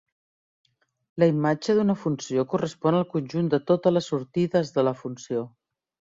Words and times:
La 1.23 1.27
imatge 1.31 1.75
d'una 1.79 1.95
funció 2.05 2.45
correspon 2.55 2.97
al 3.01 3.05
conjunt 3.13 3.53
de 3.57 3.61
totes 3.73 3.95
les 3.97 4.09
sortides 4.15 4.75
de 4.81 4.89
la 4.91 4.97
funció. 5.05 5.47